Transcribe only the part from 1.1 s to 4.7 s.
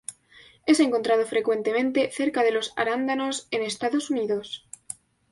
frecuentemente cerca de los arándanos en Estados Unidos.